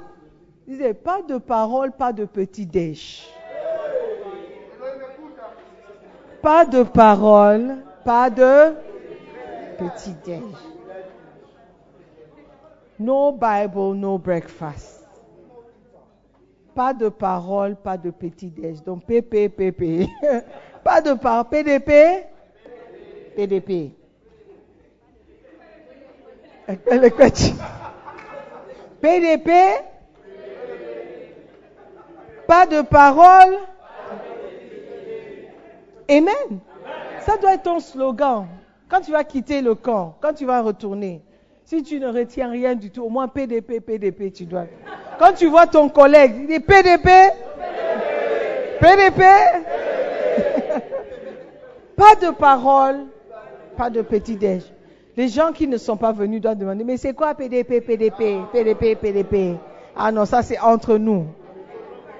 pas 1.03 1.21
de 1.27 1.37
parole, 1.37 1.91
pas 1.91 2.13
de 2.13 2.25
petit 2.25 2.65
déj. 2.65 3.27
Pas 6.41 6.65
de 6.65 6.83
parole, 6.83 7.77
pas 8.05 8.29
de 8.29 8.73
petit 9.77 10.13
déj. 10.23 10.41
No 12.99 13.31
Bible, 13.31 13.95
no 13.95 14.17
breakfast. 14.17 15.07
Pas 16.75 16.93
de 16.93 17.09
parole, 17.09 17.75
pas 17.75 17.97
de 17.97 18.11
petit 18.11 18.49
déj. 18.49 18.83
Donc, 18.83 19.05
PP, 19.05 19.49
PP. 19.49 20.07
pas 20.83 21.01
de 21.01 21.13
parole. 21.13 21.45
PDP, 21.49 22.25
PDP. 23.35 23.91
PDP, 29.01 29.49
pas 32.45 32.65
de 32.65 32.81
parole. 32.81 33.57
Amen. 36.09 36.59
Ça 37.21 37.37
doit 37.37 37.53
être 37.53 37.63
ton 37.63 37.79
slogan. 37.79 38.47
Quand 38.89 39.01
tu 39.01 39.11
vas 39.11 39.23
quitter 39.23 39.61
le 39.61 39.75
camp, 39.75 40.17
quand 40.19 40.33
tu 40.33 40.45
vas 40.45 40.61
retourner, 40.61 41.21
si 41.69 41.83
tu 41.83 41.99
ne 41.99 42.07
retiens 42.07 42.49
rien 42.49 42.73
du 42.73 42.89
tout, 42.89 43.03
au 43.03 43.09
moins 43.09 43.27
PDP, 43.27 43.79
PDP, 43.79 44.33
tu 44.33 44.45
dois. 44.45 44.65
Quand 45.19 45.33
tu 45.33 45.45
vois 45.45 45.67
ton 45.67 45.87
collègue, 45.87 46.33
il 46.35 46.47
dit 46.47 46.59
PDP, 46.59 47.07
PDP, 48.81 49.21
pas 51.95 52.15
de 52.15 52.31
parole, 52.31 53.05
pas 53.77 53.91
de 53.91 54.01
petit 54.01 54.35
déj. 54.35 54.63
Les 55.15 55.27
gens 55.27 55.51
qui 55.51 55.67
ne 55.67 55.77
sont 55.77 55.95
pas 55.95 56.11
venus 56.11 56.41
doivent 56.41 56.57
demander, 56.57 56.83
mais 56.83 56.97
c'est 56.97 57.13
quoi 57.13 57.35
PDP, 57.35 57.81
PDP, 57.81 58.39
PDP, 58.51 58.95
PDP 58.95 59.55
Ah 59.95 60.11
non, 60.11 60.25
ça 60.25 60.41
c'est 60.41 60.59
entre 60.59 60.97
nous. 60.97 61.27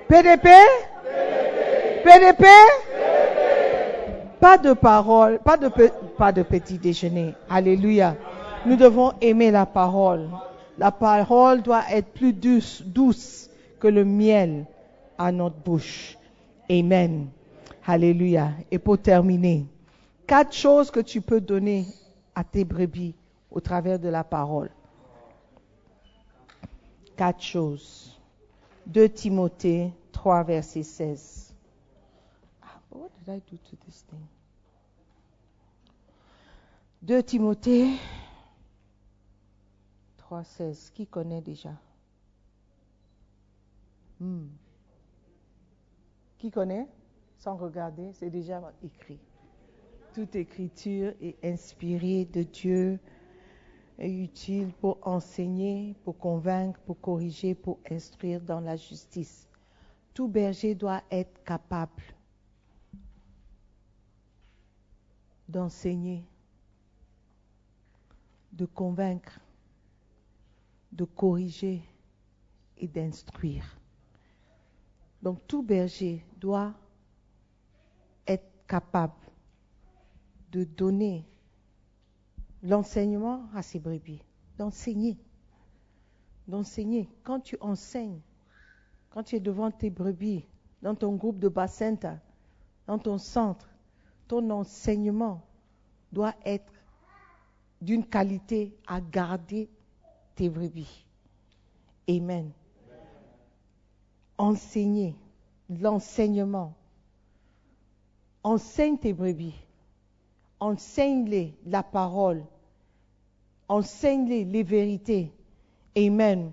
PDP 0.08 0.48
PDP, 2.04 2.46
Pas 4.40 4.60
de 4.60 4.74
parole, 4.74 5.40
pas 5.40 5.58
de, 5.58 5.70
pas 6.18 6.32
de 6.32 6.44
petit 6.44 6.78
déjeuner. 6.78 7.34
Alléluia. 7.50 8.16
Nous 8.66 8.76
devons 8.76 9.14
aimer 9.22 9.52
la 9.52 9.66
parole. 9.66 10.30
La 10.78 10.92
parole 10.92 11.62
doit 11.62 11.84
être 11.92 12.12
plus 12.14 12.34
douce, 12.34 13.50
que 13.80 13.88
le 13.88 14.04
miel 14.04 14.66
à 15.18 15.32
notre 15.32 15.56
bouche. 15.56 16.18
Amen. 16.70 17.30
Alléluia. 17.86 18.52
Et 18.70 18.78
pour 18.78 18.98
terminer, 18.98 19.66
quatre 20.28 20.54
choses 20.54 20.92
que 20.92 21.00
tu 21.00 21.22
peux 21.22 21.40
donner 21.40 21.86
à 22.36 22.44
tes 22.44 22.66
brebis 22.66 23.16
au 23.50 23.62
travers 23.62 23.98
de 23.98 24.10
la 24.10 24.24
parole. 24.24 24.70
Quatre 27.16 27.42
choses. 27.42 28.20
2 28.88 29.10
Timothée 29.10 29.92
3, 30.12 30.44
verset 30.44 30.84
16. 30.84 31.54
Ah, 32.62 32.68
what 32.92 33.10
did 33.18 33.34
I 33.34 33.42
do 33.50 33.58
to 33.58 33.78
this 33.86 34.06
thing? 34.10 34.28
2 37.04 37.24
Timothée 37.24 37.92
3, 40.30 40.44
16. 40.44 40.92
Qui 40.94 41.08
connaît 41.08 41.42
déjà? 41.42 41.74
Hmm. 44.20 44.48
Qui 46.38 46.52
connaît? 46.52 46.88
Sans 47.38 47.56
regarder, 47.56 48.12
c'est 48.14 48.30
déjà 48.30 48.62
écrit 48.84 49.20
toute 50.14 50.36
écriture 50.36 51.14
est 51.22 51.38
inspirée 51.46 52.26
de 52.26 52.44
Dieu 52.44 53.00
est 53.98 54.12
utile 54.12 54.74
pour 54.82 54.98
enseigner, 55.02 55.96
pour 56.04 56.18
convaincre, 56.18 56.80
pour 56.82 57.00
corriger, 57.00 57.56
pour 57.56 57.80
instruire 57.90 58.42
dans 58.42 58.60
la 58.60 58.76
justice. 58.76 59.48
Tout 60.14 60.28
berger 60.28 60.76
doit 60.76 61.04
être 61.12 61.44
capable 61.44 62.02
d'enseigner, 65.48 66.26
de 68.52 68.66
convaincre, 68.66 69.40
de 70.92 71.06
corriger 71.06 71.84
et 72.78 72.88
d'instruire. 72.88 73.78
Donc 75.22 75.46
tout 75.48 75.62
berger 75.62 76.26
doit 76.38 76.74
être 78.26 78.50
capable 78.68 79.14
de 80.52 80.64
donner 80.64 81.26
l'enseignement 82.64 83.48
à 83.54 83.62
ses 83.62 83.80
brebis, 83.80 84.22
d'enseigner. 84.58 85.18
D'enseigner. 86.48 87.10
Quand 87.24 87.40
tu 87.42 87.58
enseignes, 87.62 88.22
quand 89.12 89.24
tu 89.24 89.36
es 89.36 89.40
devant 89.40 89.72
tes 89.72 89.90
brebis, 89.90 90.46
dans 90.82 90.96
ton 90.96 91.16
groupe 91.16 91.40
de 91.40 91.50
bassin, 91.50 91.96
dans 92.88 92.98
ton 92.98 93.18
centre, 93.18 93.70
ton 94.28 94.50
enseignement 94.50 95.46
doit 96.12 96.36
être 96.46 96.72
d'une 97.82 98.06
qualité 98.06 98.78
à 98.88 99.02
garder 99.02 99.70
tes 100.40 100.50
brebis. 100.50 101.06
Amen. 102.10 102.52
Enseigner, 104.38 105.16
l'enseignement. 105.70 106.74
Enseigne 108.44 108.98
tes 108.98 109.14
brebis 109.14 109.54
enseigne-les 110.60 111.54
la 111.66 111.84
parole. 111.84 112.44
Enseigne-les 113.68 114.46
les 114.46 114.64
vérités. 114.64 115.32
Amen. 115.98 116.52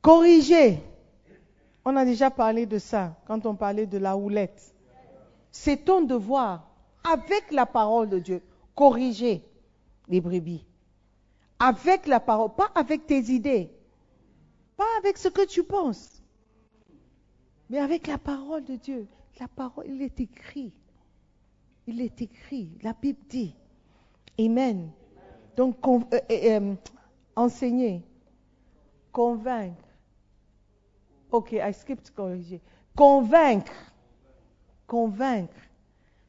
Corriger. 0.00 0.82
On 1.84 1.96
a 1.96 2.04
déjà 2.04 2.30
parlé 2.30 2.66
de 2.66 2.78
ça 2.78 3.16
quand 3.26 3.46
on 3.46 3.54
parlait 3.54 3.86
de 3.86 3.98
la 3.98 4.16
houlette. 4.16 4.74
C'est 5.50 5.84
ton 5.84 6.02
devoir, 6.02 6.68
avec 7.04 7.50
la 7.50 7.66
parole 7.66 8.08
de 8.08 8.18
Dieu, 8.18 8.42
corriger 8.74 9.42
les 10.08 10.20
brebis. 10.20 10.64
Avec 11.64 12.08
la 12.08 12.18
parole, 12.18 12.52
pas 12.56 12.72
avec 12.74 13.06
tes 13.06 13.20
idées, 13.30 13.70
pas 14.76 14.98
avec 14.98 15.16
ce 15.16 15.28
que 15.28 15.46
tu 15.46 15.62
penses, 15.62 16.20
mais 17.70 17.78
avec 17.78 18.08
la 18.08 18.18
parole 18.18 18.64
de 18.64 18.74
Dieu. 18.74 19.06
La 19.38 19.46
parole, 19.46 19.86
il 19.86 20.02
est 20.02 20.18
écrit. 20.18 20.72
Il 21.86 22.00
est 22.00 22.20
écrit, 22.20 22.76
la 22.82 22.92
Bible 22.94 23.20
dit. 23.28 23.54
Amen. 24.40 24.90
Donc, 25.56 25.76
euh, 25.86 26.00
euh, 26.12 26.20
euh, 26.32 26.74
enseigner, 27.36 28.02
convaincre. 29.12 29.86
Ok, 31.30 31.52
I 31.52 31.72
skipped 31.72 32.10
corriger. 32.10 32.60
Convaincre. 32.96 33.92
Convaincre. 34.88 35.54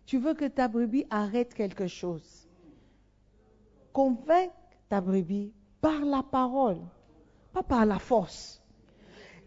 Tu 0.05 0.19
veux 0.19 0.35
que 0.35 0.45
ta 0.45 0.67
brebis 0.67 1.07
arrête 1.09 1.55
quelque 1.55 1.87
chose? 1.87 2.47
Convaincre 3.93 4.53
ta 4.93 5.01
par 5.81 6.05
la 6.05 6.21
parole, 6.21 6.77
pas 7.51 7.63
par 7.63 7.85
la 7.85 7.97
force. 7.97 8.61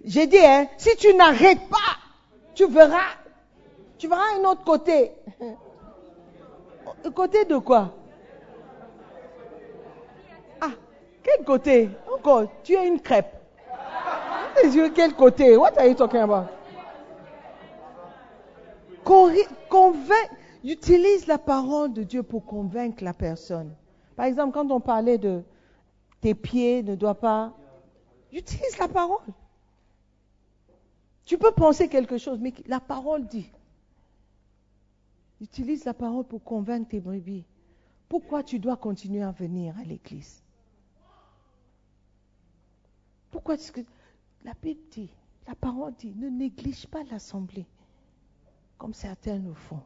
J'ai 0.05 0.27
dit, 0.27 0.45
hein, 0.45 0.67
si 0.77 0.97
tu 0.97 1.15
n'arrêtes 1.15 1.69
pas, 1.69 1.97
tu 2.55 2.67
verras, 2.67 3.15
tu 3.97 4.09
verras 4.09 4.39
un 4.41 4.45
autre 4.45 4.65
côté. 4.65 5.13
Côté 7.15 7.45
de 7.45 7.59
quoi? 7.59 7.95
Ah, 10.61 10.71
quel 11.23 11.45
côté? 11.45 11.91
Encore, 12.13 12.45
tu 12.65 12.75
es 12.75 12.87
une 12.87 13.01
crêpe. 13.01 13.33
Quel 14.95 15.15
côté? 15.15 15.57
What 15.57 15.79
are 15.79 15.87
you 15.87 15.95
talking 15.95 16.21
about? 16.21 16.49
Convainc, 19.05 20.31
utilise 20.65 21.27
la 21.29 21.39
parole 21.39 21.93
de 21.93 22.03
Dieu 22.03 22.23
pour 22.25 22.45
convaincre 22.45 23.05
la 23.05 23.13
personne. 23.13 23.75
Par 24.17 24.25
exemple, 24.25 24.55
quand 24.55 24.71
on 24.71 24.81
parlait 24.81 25.19
de 25.19 25.45
tes 26.21 26.35
pieds 26.35 26.83
ne 26.83 26.95
doivent 26.95 27.21
pas, 27.21 27.55
utilise 28.33 28.79
la 28.79 28.89
parole. 28.89 29.33
Tu 31.27 31.39
peux 31.39 31.53
penser 31.53 31.89
quelque 31.89 32.19
chose, 32.19 32.39
mais 32.41 32.55
la 32.67 32.81
parole 32.81 33.27
dit. 33.27 33.51
Utilise 35.41 35.85
la 35.85 35.93
parole 35.93 36.25
pour 36.25 36.43
convaincre 36.43 36.89
tes 36.89 37.01
brebis. 37.01 37.45
Pourquoi 38.09 38.43
tu 38.43 38.59
dois 38.59 38.77
continuer 38.77 39.23
à 39.23 39.33
venir 39.33 39.77
à 39.79 39.85
l'église? 39.85 40.43
Pourquoi 43.31 43.55
est-ce 43.55 43.73
que 43.73 43.83
la 44.45 44.55
Bible 44.63 44.81
dit, 44.91 45.11
la 45.47 45.55
parole 45.55 45.93
dit, 45.95 46.15
ne 46.15 46.29
néglige 46.29 46.87
pas 46.87 47.03
l'assemblée, 47.11 47.67
comme 48.79 48.95
certains 48.95 49.39
le 49.39 49.53
font. 49.53 49.83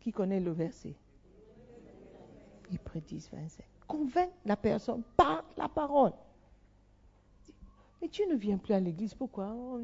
Qui 0.00 0.12
connaît 0.12 0.40
le 0.40 0.50
verset? 0.50 0.94
Ils 2.70 2.78
prédisent 2.78 3.30
25. 3.32 3.64
Convainc 3.86 4.30
la 4.44 4.56
personne 4.56 5.02
par 5.16 5.44
la 5.56 5.68
parole. 5.68 6.12
Mais 8.00 8.08
tu 8.08 8.26
ne 8.26 8.36
viens 8.36 8.58
plus 8.58 8.74
à 8.74 8.80
l'église, 8.80 9.14
pourquoi? 9.14 9.52
Oh, 9.54 9.80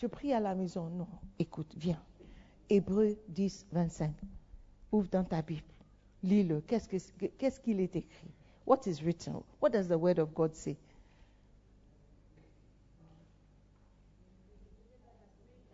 Je 0.00 0.06
prie 0.06 0.32
à 0.32 0.40
la 0.40 0.54
maison. 0.54 0.88
Non, 0.90 1.08
écoute, 1.38 1.72
viens. 1.76 2.00
Hébreu 2.68 3.16
10, 3.28 3.66
25. 3.72 4.12
Ouvre 4.92 5.08
dans 5.08 5.24
ta 5.24 5.42
Bible. 5.42 5.62
Lis-le. 6.22 6.60
Qu'est-ce 6.60 7.60
qu'il 7.60 7.80
est 7.80 7.96
écrit? 7.96 8.30
What 8.66 8.80
is 8.86 9.02
written? 9.02 9.42
What 9.60 9.70
does 9.70 9.88
the 9.88 9.98
word 9.98 10.18
of 10.18 10.32
God 10.32 10.54
say? 10.54 10.76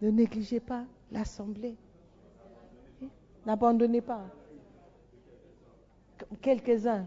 Ne 0.01 0.11
négligez 0.11 0.61
pas 0.61 0.87
l'assemblée. 1.12 1.77
N'abandonnez 3.45 4.01
pas. 4.01 4.25
Quelques-uns. 6.43 7.07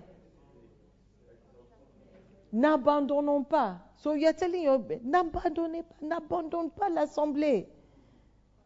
N'abandonnons 2.52 3.44
pas. 3.44 3.80
So 3.98 4.16
n'abandonnez 4.16 5.84
pas, 5.84 5.96
n'abandonne 6.02 6.70
pas 6.70 6.90
l'assemblée. 6.90 7.68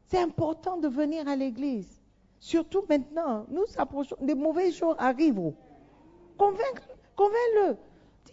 C'est 0.07 0.19
important 0.19 0.77
de 0.77 0.87
venir 0.87 1.27
à 1.27 1.35
l'église. 1.35 2.01
Surtout 2.39 2.83
maintenant, 2.89 3.45
nous 3.49 3.65
approchons, 3.77 4.15
les 4.21 4.35
mauvais 4.35 4.71
jours 4.71 4.95
arrivent. 4.97 5.53
Convainc-le. 6.37 7.77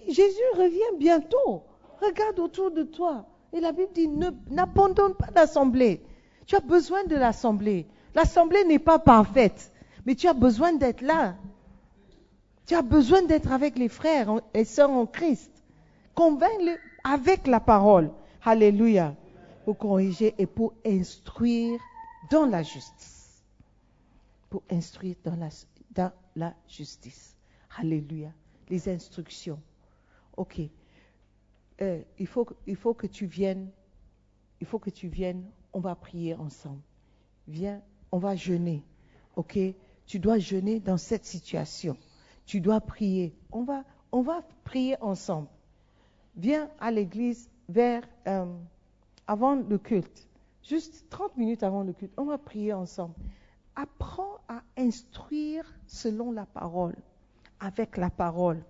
Jésus 0.09 0.43
revient 0.57 0.99
bientôt. 0.99 1.63
Regarde 2.01 2.39
autour 2.39 2.71
de 2.71 2.83
toi. 2.83 3.27
Et 3.53 3.61
la 3.61 3.73
Bible 3.73 3.93
dit, 3.93 4.09
n'abandonne 4.51 5.15
pas 5.15 5.29
l'assemblée. 5.35 6.03
Tu 6.47 6.57
as 6.57 6.61
besoin 6.61 7.05
de 7.05 7.17
l'assemblée. 7.17 7.87
L'assemblée 8.15 8.65
n'est 8.65 8.79
pas 8.79 8.99
parfaite, 8.99 9.73
mais 10.05 10.15
tu 10.15 10.29
as 10.29 10.35
besoin 10.35 10.73
d'être 10.75 11.01
là. 11.01 11.37
Tu 12.67 12.75
as 12.75 12.83
besoin 12.83 13.23
d'être 13.23 13.53
avec 13.53 13.79
les 13.79 13.89
frères 13.89 14.41
et 14.55 14.65
sœurs 14.65 14.91
en 14.91 15.07
Christ. 15.07 15.53
Convainc-le 16.15 16.77
avec 17.03 17.47
la 17.47 17.61
parole. 17.61 18.11
Alléluia 18.43 19.15
pour 19.65 19.79
corriger 19.79 20.35
et 20.39 20.47
pour 20.47 20.75
instruire 20.85 21.81
dans 22.31 22.47
la 22.47 22.63
justice. 22.63 23.43
Pour 24.51 24.63
instruire 24.71 25.17
dans 25.25 25.39
la, 26.37 26.55
justice. 26.69 27.37
Alléluia. 27.77 28.31
Les 28.69 28.89
instructions. 28.89 29.61
Ok. 30.37 30.61
Euh, 31.81 32.01
il, 32.19 32.27
faut, 32.27 32.47
il 32.67 32.77
faut 32.77 32.95
que 32.95 33.07
tu 33.07 33.27
viennes. 33.27 33.69
Il 34.61 34.67
faut 34.67 34.79
que 34.79 34.91
tu 34.91 35.09
viennes. 35.09 35.45
On 35.73 35.81
va 35.81 35.95
prier 35.95 36.35
ensemble. 36.35 36.83
Viens, 37.49 37.83
on 38.13 38.19
va 38.19 38.37
jeûner. 38.37 38.83
Ok. 39.37 39.59
Tu 40.07 40.19
dois 40.19 40.39
jeûner 40.39 40.81
dans 40.81 40.99
cette 40.99 41.25
situation. 41.25 41.97
Tu 42.47 42.61
dois 42.61 42.81
prier. 42.81 43.35
On 43.53 43.63
va, 43.63 43.85
on 44.13 44.23
va 44.23 44.43
prier 44.65 44.97
ensemble. 45.01 45.49
Viens 46.37 46.69
à 46.81 46.91
l'église 46.91 47.51
vers 47.69 48.03
euh, 48.27 48.47
avant 49.27 49.55
le 49.55 49.79
culte, 49.79 50.29
juste 50.63 51.07
30 51.11 51.37
minutes 51.37 51.63
avant 51.63 51.83
le 51.83 51.93
culte, 51.93 52.13
on 52.17 52.25
va 52.25 52.39
prier 52.39 52.73
ensemble. 52.73 53.15
Apprends 53.77 54.39
à 54.49 54.63
instruire 54.77 55.65
selon 55.87 56.33
la 56.33 56.47
parole, 56.47 56.95
avec 57.61 57.97
la 57.97 58.11
parole. 58.11 58.63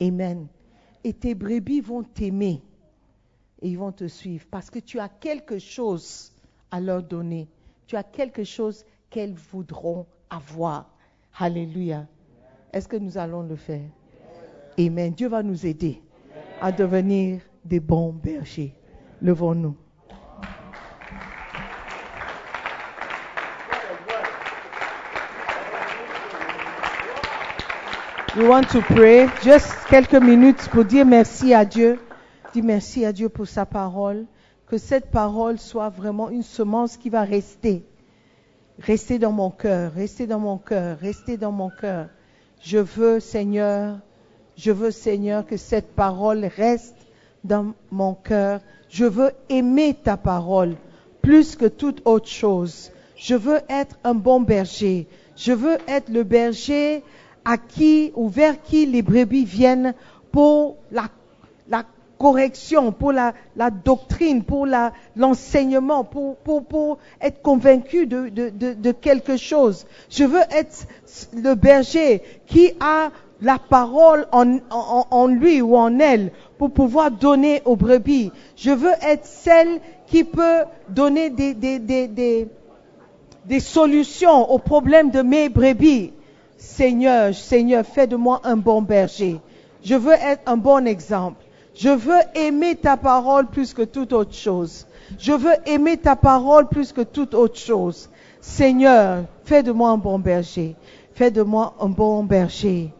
Amen. 0.00 0.48
Et 1.04 1.12
tes 1.12 1.34
brebis 1.34 1.80
vont 1.80 2.02
t'aimer 2.02 2.62
et 3.60 3.68
ils 3.68 3.78
vont 3.78 3.92
te 3.92 4.06
suivre 4.06 4.46
parce 4.50 4.70
que 4.70 4.78
tu 4.78 4.98
as 4.98 5.08
quelque 5.08 5.58
chose 5.58 6.32
à 6.70 6.80
leur 6.80 7.02
donner. 7.02 7.48
Tu 7.86 7.96
as 7.96 8.02
quelque 8.02 8.44
chose 8.44 8.84
qu'elles 9.10 9.34
voudront 9.34 10.06
avoir. 10.30 10.90
Alléluia. 11.38 12.06
Est-ce 12.74 12.88
que 12.88 12.96
nous 12.96 13.16
allons 13.18 13.42
le 13.44 13.54
faire? 13.54 13.88
Amen. 14.76 15.12
Dieu 15.12 15.28
va 15.28 15.44
nous 15.44 15.64
aider 15.64 16.02
à 16.60 16.72
devenir 16.72 17.40
des 17.64 17.78
bons 17.78 18.12
bergers. 18.12 18.74
Levons-nous. 19.22 19.76
We 28.36 28.48
want 28.48 28.64
to 28.72 28.80
pray. 28.80 29.28
Juste 29.44 29.72
quelques 29.88 30.14
minutes 30.14 30.68
pour 30.72 30.84
dire 30.84 31.06
merci 31.06 31.54
à 31.54 31.64
Dieu. 31.64 32.00
Dire 32.52 32.64
merci 32.64 33.04
à 33.04 33.12
Dieu 33.12 33.28
pour 33.28 33.46
sa 33.46 33.64
parole. 33.64 34.26
Que 34.66 34.78
cette 34.78 35.12
parole 35.12 35.60
soit 35.60 35.90
vraiment 35.90 36.28
une 36.28 36.42
semence 36.42 36.96
qui 36.96 37.08
va 37.08 37.22
rester. 37.22 37.86
Rester 38.80 39.20
dans 39.20 39.30
mon 39.30 39.50
cœur, 39.52 39.92
rester 39.92 40.26
dans 40.26 40.40
mon 40.40 40.58
cœur, 40.58 40.98
rester 40.98 41.36
dans 41.36 41.52
mon 41.52 41.70
cœur. 41.70 42.08
Je 42.64 42.78
veux, 42.78 43.20
Seigneur, 43.20 43.98
je 44.56 44.72
veux, 44.72 44.90
Seigneur, 44.90 45.46
que 45.46 45.58
cette 45.58 45.94
parole 45.94 46.46
reste 46.56 46.96
dans 47.44 47.74
mon 47.90 48.14
cœur. 48.14 48.60
Je 48.88 49.04
veux 49.04 49.32
aimer 49.50 49.92
ta 49.92 50.16
parole 50.16 50.76
plus 51.20 51.56
que 51.56 51.66
toute 51.66 52.00
autre 52.06 52.28
chose. 52.28 52.90
Je 53.16 53.34
veux 53.34 53.60
être 53.68 53.98
un 54.02 54.14
bon 54.14 54.40
berger. 54.40 55.06
Je 55.36 55.52
veux 55.52 55.76
être 55.86 56.08
le 56.08 56.22
berger 56.22 57.02
à 57.44 57.58
qui 57.58 58.12
ou 58.14 58.30
vers 58.30 58.62
qui 58.62 58.86
les 58.86 59.02
brebis 59.02 59.44
viennent 59.44 59.92
pour 60.32 60.78
la, 60.90 61.08
la 61.68 61.84
correction, 62.18 62.92
pour 62.92 63.12
la, 63.12 63.34
la 63.56 63.70
doctrine, 63.70 64.42
pour 64.44 64.66
l'enseignement, 65.16 66.04
pour, 66.04 66.36
pour, 66.36 66.64
pour 66.64 66.98
être 67.20 67.42
convaincu 67.42 68.06
de, 68.06 68.28
de, 68.28 68.50
de, 68.50 68.72
de 68.74 68.92
quelque 68.92 69.36
chose. 69.36 69.86
Je 70.10 70.24
veux 70.24 70.42
être 70.50 70.86
le 71.34 71.54
berger 71.54 72.22
qui 72.46 72.72
a 72.80 73.10
la 73.40 73.58
parole 73.58 74.26
en, 74.32 74.56
en, 74.70 75.06
en 75.10 75.26
lui 75.26 75.60
ou 75.60 75.76
en 75.76 75.98
elle 75.98 76.32
pour 76.56 76.70
pouvoir 76.70 77.10
donner 77.10 77.62
aux 77.64 77.76
brebis. 77.76 78.30
Je 78.56 78.70
veux 78.70 78.94
être 79.02 79.26
celle 79.26 79.80
qui 80.06 80.24
peut 80.24 80.62
donner 80.88 81.30
des, 81.30 81.52
des, 81.54 81.78
des, 81.78 82.08
des, 82.08 82.48
des 83.44 83.60
solutions 83.60 84.50
aux 84.50 84.58
problèmes 84.58 85.10
de 85.10 85.20
mes 85.22 85.48
brebis. 85.48 86.12
Seigneur, 86.56 87.34
Seigneur, 87.34 87.84
fais 87.84 88.06
de 88.06 88.16
moi 88.16 88.40
un 88.44 88.56
bon 88.56 88.80
berger. 88.80 89.40
Je 89.82 89.94
veux 89.94 90.14
être 90.14 90.42
un 90.46 90.56
bon 90.56 90.86
exemple. 90.86 91.43
Je 91.74 91.88
veux 91.88 92.20
aimer 92.34 92.76
ta 92.76 92.96
parole 92.96 93.46
plus 93.46 93.74
que 93.74 93.82
toute 93.82 94.12
autre 94.12 94.34
chose. 94.34 94.86
Je 95.18 95.32
veux 95.32 95.54
aimer 95.66 95.96
ta 95.96 96.16
parole 96.16 96.68
plus 96.68 96.92
que 96.92 97.00
toute 97.00 97.34
autre 97.34 97.58
chose. 97.58 98.08
Seigneur, 98.40 99.24
fais 99.44 99.62
de 99.62 99.72
moi 99.72 99.90
un 99.90 99.98
bon 99.98 100.18
berger. 100.18 100.76
Fais 101.14 101.30
de 101.30 101.42
moi 101.42 101.74
un 101.80 101.88
bon 101.88 102.22
berger. 102.24 102.92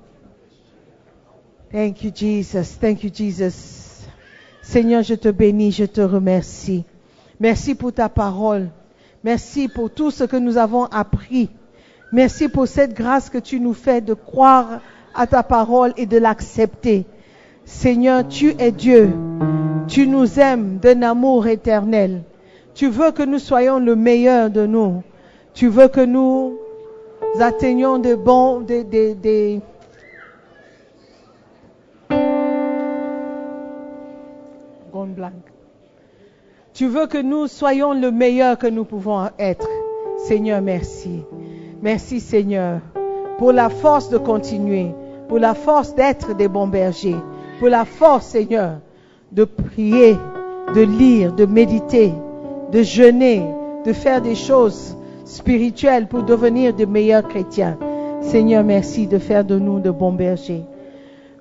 Thank 1.72 2.02
you, 2.02 2.12
Jesus. 2.14 2.78
Thank 2.80 3.04
you, 3.04 3.10
Jesus. 3.12 4.06
Seigneur, 4.62 5.02
je 5.02 5.14
te 5.14 5.28
bénis, 5.28 5.72
je 5.72 5.84
te 5.84 6.00
remercie. 6.00 6.84
Merci 7.40 7.74
pour 7.74 7.92
ta 7.92 8.08
parole. 8.08 8.70
Merci 9.22 9.68
pour 9.68 9.90
tout 9.90 10.10
ce 10.10 10.24
que 10.24 10.36
nous 10.36 10.56
avons 10.56 10.84
appris. 10.84 11.50
Merci 12.12 12.48
pour 12.48 12.68
cette 12.68 12.94
grâce 12.94 13.28
que 13.28 13.38
tu 13.38 13.58
nous 13.60 13.74
fais 13.74 14.00
de 14.00 14.14
croire 14.14 14.80
à 15.14 15.26
ta 15.26 15.42
parole 15.42 15.92
et 15.96 16.06
de 16.06 16.18
l'accepter. 16.18 17.06
Seigneur, 17.64 18.26
tu 18.28 18.54
es 18.58 18.72
Dieu. 18.72 19.10
Tu 19.88 20.06
nous 20.06 20.38
aimes 20.40 20.78
d'un 20.78 21.02
amour 21.02 21.46
éternel. 21.46 22.22
Tu 22.74 22.88
veux 22.88 23.12
que 23.12 23.22
nous 23.22 23.38
soyons 23.38 23.78
le 23.78 23.96
meilleur 23.96 24.50
de 24.50 24.66
nous. 24.66 25.02
Tu 25.54 25.68
veux 25.68 25.88
que 25.88 26.00
nous 26.00 26.58
atteignions 27.40 27.98
de 27.98 28.14
bons, 28.14 28.60
des, 28.60 28.84
des, 28.84 29.14
des. 29.14 29.60
Tu 36.72 36.86
veux 36.86 37.06
que 37.06 37.18
nous 37.18 37.46
soyons 37.46 37.94
le 37.94 38.10
meilleur 38.10 38.58
que 38.58 38.66
nous 38.66 38.84
pouvons 38.84 39.28
être. 39.38 39.68
Seigneur, 40.18 40.60
merci. 40.60 41.22
Merci 41.82 42.20
Seigneur 42.20 42.80
pour 43.38 43.52
la 43.52 43.68
force 43.68 44.08
de 44.10 44.18
continuer, 44.18 44.92
pour 45.28 45.38
la 45.38 45.54
force 45.54 45.94
d'être 45.94 46.36
des 46.36 46.48
bons 46.48 46.66
bergers, 46.66 47.16
pour 47.64 47.70
la 47.70 47.86
force 47.86 48.26
Seigneur 48.26 48.72
de 49.32 49.44
prier, 49.44 50.18
de 50.74 50.82
lire, 50.82 51.32
de 51.32 51.46
méditer, 51.46 52.12
de 52.70 52.82
jeûner, 52.82 53.42
de 53.86 53.94
faire 53.94 54.20
des 54.20 54.34
choses 54.34 54.94
spirituelles 55.24 56.06
pour 56.06 56.24
devenir 56.24 56.74
de 56.74 56.84
meilleurs 56.84 57.26
chrétiens. 57.26 57.78
Seigneur, 58.20 58.64
merci 58.64 59.06
de 59.06 59.16
faire 59.16 59.46
de 59.46 59.58
nous 59.58 59.80
de 59.80 59.90
bons 59.90 60.12
bergers. 60.12 60.64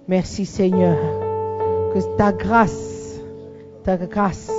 Merci 0.08 0.46
Seigneur. 0.46 0.96
Que 1.94 2.00
ta 2.16 2.32
grâce, 2.32 3.20
ta 3.84 3.98
grâce, 3.98 4.50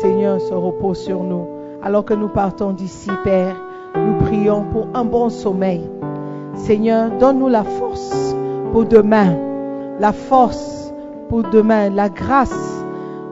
Seigneur, 0.00 0.40
se 0.40 0.54
repose 0.54 1.00
sur 1.00 1.22
nous. 1.22 1.48
Alors 1.82 2.06
que 2.06 2.14
nous 2.14 2.30
partons 2.30 2.72
d'ici, 2.72 3.10
Père, 3.24 3.56
nous 3.94 4.24
prions 4.24 4.64
pour 4.72 4.86
un 4.94 5.04
bon 5.04 5.28
sommeil. 5.28 5.82
Seigneur, 6.54 7.10
donne-nous 7.20 7.48
la 7.48 7.64
force 7.64 8.34
pour 8.72 8.86
demain, 8.86 9.47
la 10.00 10.12
force 10.12 10.92
pour 11.28 11.42
demain, 11.42 11.90
la 11.90 12.08
grâce 12.08 12.84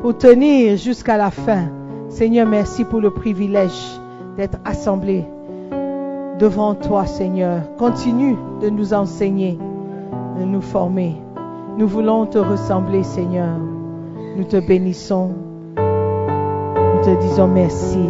pour 0.03 0.17
tenir 0.17 0.77
jusqu'à 0.77 1.17
la 1.17 1.31
fin. 1.31 1.65
Seigneur, 2.09 2.47
merci 2.47 2.85
pour 2.85 3.01
le 3.01 3.11
privilège 3.11 4.01
d'être 4.37 4.59
assemblés 4.65 5.25
devant 6.39 6.75
toi, 6.75 7.07
Seigneur. 7.07 7.63
Continue 7.79 8.37
de 8.61 8.69
nous 8.69 8.93
enseigner, 8.95 9.59
de 10.39 10.45
nous 10.45 10.61
former. 10.61 11.17
Nous 11.79 11.87
voulons 11.87 12.27
te 12.27 12.39
ressembler, 12.39 13.03
Seigneur. 13.03 13.57
Nous 14.37 14.45
te 14.45 14.57
bénissons. 14.57 15.31
Nous 15.77 17.05
te 17.05 17.21
disons 17.21 17.49
merci. 17.49 18.09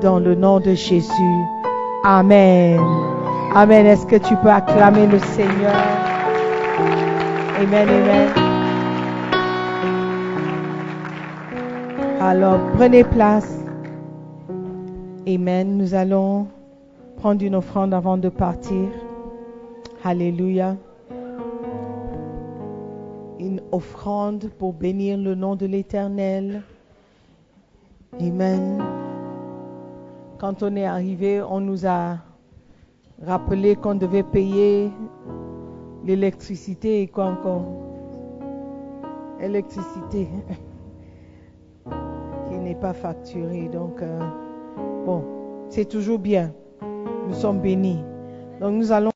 Dans 0.00 0.18
le 0.18 0.34
nom 0.34 0.60
de 0.60 0.74
Jésus. 0.74 1.12
Amen. 2.04 2.80
Amen. 3.54 3.86
Est-ce 3.86 4.06
que 4.06 4.16
tu 4.16 4.36
peux 4.36 4.50
acclamer 4.50 5.06
le 5.06 5.18
Seigneur? 5.18 5.74
Amen, 7.60 7.88
amen. 7.88 8.28
Alors, 12.20 12.60
prenez 12.76 13.02
place. 13.02 13.64
Amen. 15.26 15.76
Nous 15.76 15.92
allons 15.92 16.46
prendre 17.16 17.44
une 17.44 17.56
offrande 17.56 17.92
avant 17.94 18.16
de 18.16 18.28
partir. 18.28 18.86
Alléluia. 20.04 20.76
Une 23.40 23.60
offrande 23.72 24.50
pour 24.56 24.72
bénir 24.72 25.18
le 25.18 25.34
nom 25.34 25.56
de 25.56 25.66
l'Éternel. 25.66 26.62
Amen. 28.20 28.80
Quand 30.38 30.62
on 30.62 30.76
est 30.76 30.86
arrivé, 30.86 31.42
on 31.42 31.58
nous 31.58 31.84
a 31.86 32.18
rappelé 33.26 33.74
qu'on 33.74 33.96
devait 33.96 34.22
payer 34.22 34.92
l'électricité 36.08 37.02
et 37.02 37.06
quoi 37.06 37.26
encore? 37.26 37.66
Électricité 39.40 40.26
qui 42.48 42.54
n'est 42.54 42.74
pas 42.74 42.94
facturée. 42.94 43.68
Donc, 43.68 44.00
euh, 44.00 44.18
bon, 45.04 45.22
c'est 45.68 45.84
toujours 45.84 46.18
bien. 46.18 46.52
Nous 47.28 47.34
sommes 47.34 47.60
bénis. 47.60 48.02
Donc, 48.58 48.72
nous 48.72 48.90
allons 48.90 49.06